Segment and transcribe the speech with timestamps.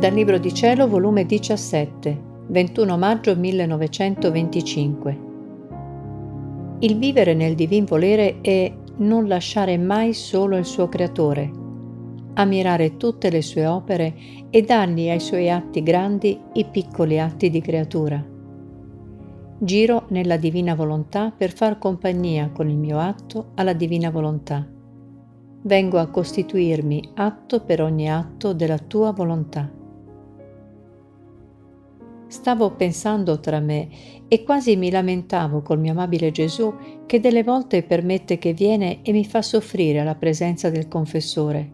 [0.00, 5.18] Dal Libro di Cielo, volume 17, 21 maggio 1925.
[6.78, 11.50] Il vivere nel divin volere è non lasciare mai solo il suo creatore,
[12.32, 14.14] ammirare tutte le sue opere
[14.48, 18.24] e dargli ai suoi atti grandi i piccoli atti di creatura.
[19.58, 24.66] Giro nella divina volontà per far compagnia con il mio atto alla divina volontà.
[25.60, 29.76] Vengo a costituirmi atto per ogni atto della tua volontà.
[32.30, 33.88] Stavo pensando tra me
[34.28, 36.72] e quasi mi lamentavo col mio amabile Gesù
[37.04, 41.72] che delle volte permette che viene e mi fa soffrire alla presenza del confessore.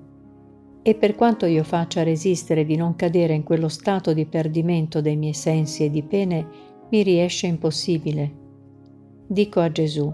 [0.80, 5.16] E per quanto io faccia resistere di non cadere in quello stato di perdimento dei
[5.16, 6.46] miei sensi e di pene,
[6.88, 8.32] mi riesce impossibile.
[9.27, 10.10] Dico a Gesù,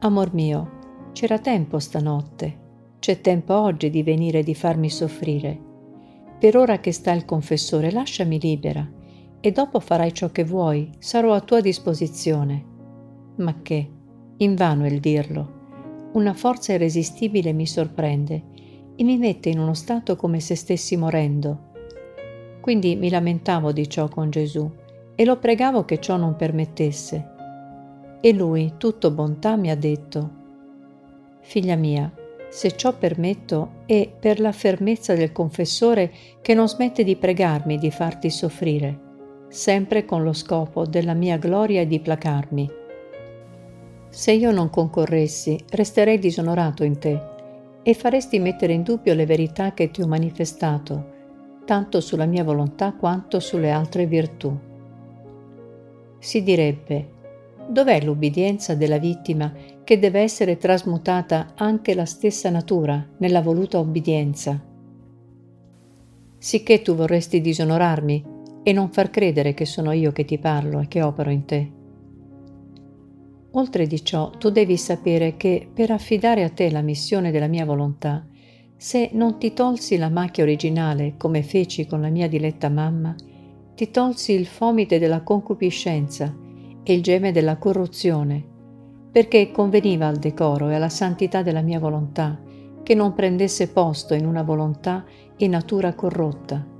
[0.00, 0.70] Amor mio,
[1.12, 2.58] c'era tempo stanotte,
[2.98, 5.58] c'è tempo oggi di venire e di farmi soffrire.
[6.38, 8.96] Per ora che sta il confessore, lasciami libera
[9.40, 12.64] e dopo farai ciò che vuoi, sarò a tua disposizione.
[13.36, 13.90] Ma che,
[14.38, 15.56] invano il dirlo,
[16.12, 18.42] una forza irresistibile mi sorprende
[18.96, 21.66] e mi mette in uno stato come se stessi morendo.
[22.60, 24.70] Quindi mi lamentavo di ciò con Gesù
[25.14, 27.36] e lo pregavo che ciò non permettesse.
[28.20, 30.36] E lui, tutto bontà, mi ha detto,
[31.40, 32.12] Figlia mia,
[32.50, 37.90] se ciò permetto è per la fermezza del confessore che non smette di pregarmi di
[37.90, 39.06] farti soffrire
[39.48, 42.70] sempre con lo scopo della mia gloria e di placarmi.
[44.10, 47.20] Se io non concorressi, resterei disonorato in te
[47.82, 51.16] e faresti mettere in dubbio le verità che ti ho manifestato,
[51.64, 54.56] tanto sulla mia volontà quanto sulle altre virtù.
[56.18, 57.12] Si direbbe,
[57.68, 59.52] dov'è l'ubbidienza della vittima
[59.84, 64.60] che deve essere trasmutata anche la stessa natura nella voluta obbedienza?
[66.36, 70.88] Sicché tu vorresti disonorarmi, e non far credere che sono io che ti parlo e
[70.88, 71.72] che opero in te.
[73.52, 77.64] Oltre di ciò, tu devi sapere che per affidare a te la missione della mia
[77.64, 78.26] volontà,
[78.76, 83.14] se non ti tolsi la macchia originale come feci con la mia diletta mamma,
[83.74, 86.34] ti tolsi il fomite della concupiscenza
[86.82, 88.44] e il geme della corruzione,
[89.10, 92.40] perché conveniva al decoro e alla santità della mia volontà
[92.82, 95.04] che non prendesse posto in una volontà
[95.36, 96.76] e natura corrotta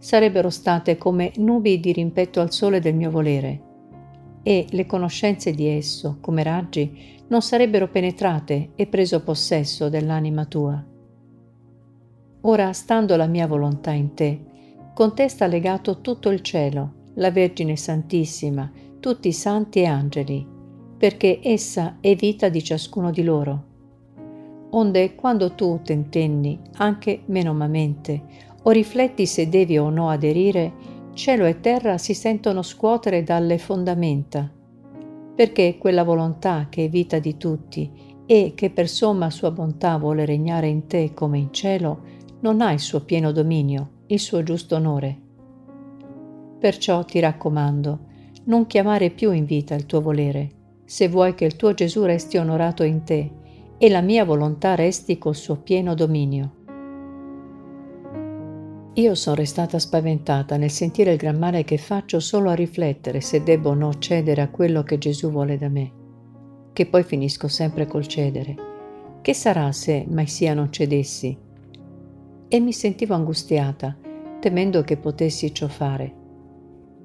[0.00, 3.60] sarebbero state come nubi di rimpetto al sole del mio volere,
[4.42, 10.82] e le conoscenze di esso, come raggi, non sarebbero penetrate e preso possesso dell'anima tua.
[12.40, 14.40] Ora, stando la mia volontà in te,
[14.94, 20.46] con te sta legato tutto il cielo, la Vergine Santissima, tutti i santi e angeli,
[20.96, 23.64] perché essa è vita di ciascuno di loro.
[24.70, 28.22] Onde quando tu tentenni, anche menomamente,
[28.62, 30.72] o rifletti se devi o no aderire,
[31.14, 34.50] cielo e terra si sentono scuotere dalle fondamenta,
[35.34, 37.90] perché quella volontà che è vita di tutti
[38.26, 42.02] e che per somma sua bontà vuole regnare in te come in cielo,
[42.40, 45.18] non ha il suo pieno dominio, il suo giusto onore.
[46.58, 47.98] Perciò ti raccomando,
[48.44, 50.50] non chiamare più in vita il tuo volere,
[50.84, 53.30] se vuoi che il tuo Gesù resti onorato in te
[53.78, 56.58] e la mia volontà resti col suo pieno dominio.
[58.94, 63.44] Io sono restata spaventata nel sentire il gran male che faccio solo a riflettere se
[63.44, 65.92] debbo o no cedere a quello che Gesù vuole da me,
[66.72, 68.56] che poi finisco sempre col cedere.
[69.22, 71.38] Che sarà se mai sia non cedessi?
[72.48, 73.96] E mi sentivo angustiata,
[74.40, 76.14] temendo che potessi ciò fare.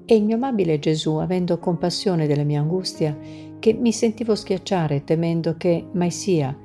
[0.06, 3.16] E il mio amabile Gesù, avendo compassione della mia angustia,
[3.60, 6.56] che mi sentivo schiacciare, temendo che mai sia,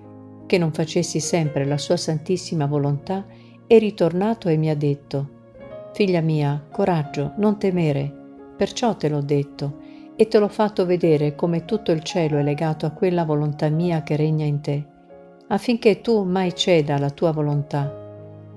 [0.47, 3.25] che non facessi sempre la sua santissima volontà,
[3.71, 5.29] è ritornato e mi ha detto,
[5.93, 8.13] Figlia mia, coraggio, non temere,
[8.57, 9.77] perciò te l'ho detto
[10.17, 14.03] e te l'ho fatto vedere come tutto il cielo è legato a quella volontà mia
[14.03, 14.85] che regna in te,
[15.47, 17.89] affinché tu mai ceda alla tua volontà,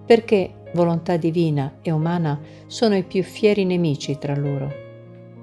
[0.04, 4.68] perché volontà divina e umana sono i più fieri nemici tra loro.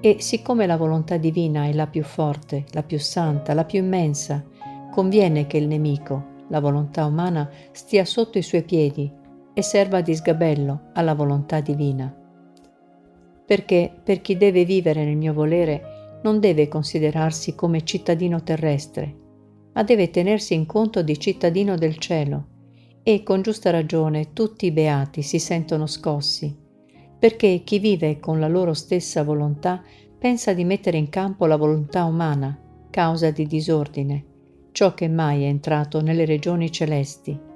[0.02, 4.44] E siccome la volontà divina è la più forte, la più santa, la più immensa,
[4.92, 9.20] conviene che il nemico, la volontà umana, stia sotto i suoi piedi
[9.54, 12.16] e serva di sgabello alla volontà divina.
[13.46, 19.18] Perché per chi deve vivere nel mio volere non deve considerarsi come cittadino terrestre,
[19.74, 22.48] ma deve tenersi in conto di cittadino del cielo
[23.04, 26.56] e con giusta ragione tutti i beati si sentono scossi,
[27.18, 29.84] perché chi vive con la loro stessa volontà
[30.18, 32.58] pensa di mettere in campo la volontà umana,
[32.90, 34.26] causa di disordine,
[34.72, 37.50] ciò che mai è entrato nelle regioni celesti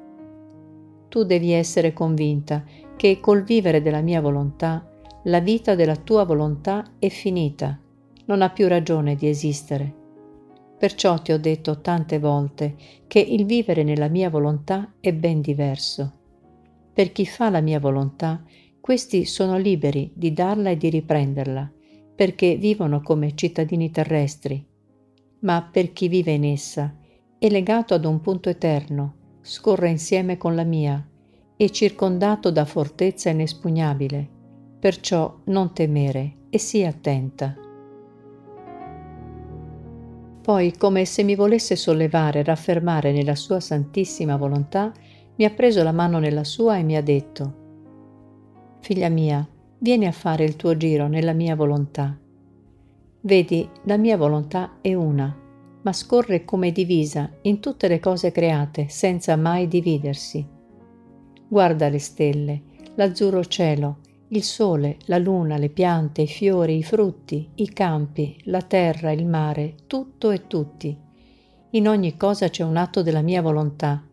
[1.15, 2.65] tu devi essere convinta
[2.97, 4.85] che col vivere della mia volontà
[5.23, 7.79] la vita della tua volontà è finita,
[8.25, 9.93] non ha più ragione di esistere.
[10.77, 12.75] Perciò ti ho detto tante volte
[13.07, 16.11] che il vivere nella mia volontà è ben diverso.
[16.93, 18.43] Per chi fa la mia volontà,
[18.81, 21.71] questi sono liberi di darla e di riprenderla,
[22.13, 24.67] perché vivono come cittadini terrestri.
[25.39, 26.93] Ma per chi vive in essa,
[27.39, 31.07] è legato ad un punto eterno, scorre insieme con la mia,
[31.55, 34.27] è circondato da fortezza inespugnabile.
[34.79, 37.55] Perciò non temere e sii attenta.
[40.41, 44.91] Poi, come se mi volesse sollevare e raffermare nella sua santissima volontà,
[45.35, 47.63] mi ha preso la mano nella sua e mi ha detto,
[48.79, 52.17] Figlia mia, vieni a fare il tuo giro nella mia volontà.
[53.21, 55.35] Vedi, la mia volontà è una,
[55.85, 60.45] ma scorre come divisa in tutte le cose create, senza mai dividersi.
[61.47, 62.61] Guarda le stelle,
[62.95, 63.99] l'azzurro cielo,
[64.29, 69.27] il sole, la luna, le piante, i fiori, i frutti, i campi, la terra, il
[69.27, 70.97] mare, tutto e tutti.
[71.71, 74.03] In ogni cosa c'è un atto della mia volontà.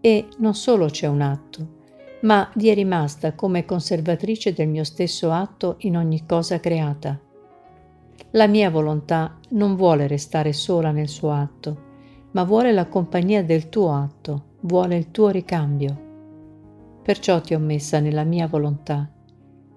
[0.00, 1.76] E non solo c'è un atto,
[2.20, 7.20] ma vi è rimasta come conservatrice del mio stesso atto in ogni cosa creata.
[8.32, 11.86] La mia volontà non vuole restare sola nel suo atto,
[12.32, 16.06] ma vuole la compagnia del tuo atto, vuole il tuo ricambio.
[17.02, 19.10] Perciò ti ho messa nella mia volontà,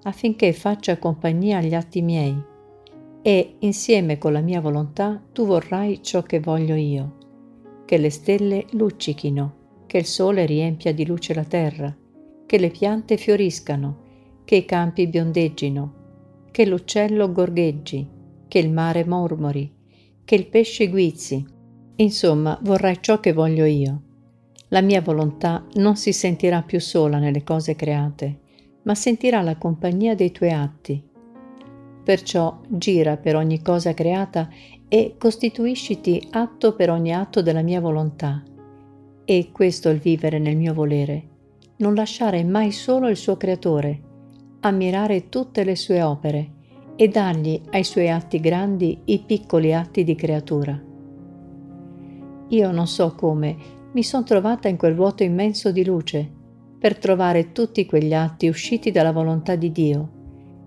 [0.03, 2.49] affinché faccia compagnia agli atti miei,
[3.21, 7.17] e insieme con la mia volontà tu vorrai ciò che voglio io,
[7.85, 9.53] che le stelle luccichino,
[9.85, 11.95] che il sole riempia di luce la terra,
[12.45, 13.97] che le piante fioriscano,
[14.43, 15.93] che i campi biondeggino,
[16.51, 18.19] che l'uccello gorgheggi,
[18.51, 19.71] che il mare mormori,
[20.25, 21.45] che il pesce guizzi.
[21.95, 24.01] Insomma, vorrai ciò che voglio io
[24.74, 28.39] la mia volontà non si sentirà più sola nelle cose create,
[28.83, 31.03] ma sentirà la compagnia dei tuoi atti.
[32.03, 34.50] Perciò gira per ogni cosa creata
[34.88, 38.42] e costituisciti atto per ogni atto della mia volontà.
[39.25, 41.27] E questo è il vivere nel mio volere,
[41.77, 44.01] non lasciare mai solo il suo creatore,
[44.62, 46.59] ammirare tutte le sue opere
[47.01, 50.80] e dargli ai suoi atti grandi i piccoli atti di creatura.
[52.50, 53.57] Io non so come,
[53.92, 56.30] mi son trovata in quel vuoto immenso di luce,
[56.77, 60.09] per trovare tutti quegli atti usciti dalla volontà di Dio,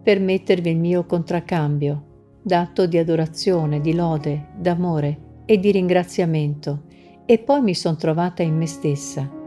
[0.03, 2.05] per mettervi il mio contraccambio,
[2.43, 6.83] d'atto di adorazione, di lode, d'amore e di ringraziamento,
[7.27, 9.43] e poi mi son trovata in me stessa